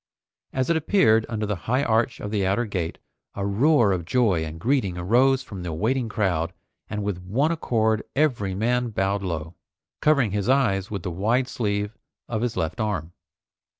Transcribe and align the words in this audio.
As 0.51 0.71
it 0.71 0.75
appeared 0.75 1.27
under 1.29 1.45
the 1.45 1.55
high 1.69 1.83
arch 1.83 2.19
of 2.19 2.31
the 2.31 2.43
outer 2.43 2.65
gate, 2.65 2.97
a 3.35 3.45
roar 3.45 3.91
of 3.91 4.03
joy 4.03 4.43
and 4.43 4.59
greeting 4.59 4.97
arose 4.97 5.43
from 5.43 5.61
the 5.61 5.71
waiting 5.73 6.09
crowd 6.09 6.53
and 6.89 7.03
with 7.03 7.21
one 7.21 7.51
accord 7.51 8.01
every 8.15 8.55
man 8.55 8.89
bowed 8.89 9.21
low, 9.21 9.53
covering 10.01 10.31
his 10.31 10.49
eyes 10.49 10.89
with 10.89 11.03
the 11.03 11.11
wide 11.11 11.47
sleeve 11.47 11.95
of 12.27 12.41
his 12.41 12.57
left 12.57 12.79
arm. 12.81 13.13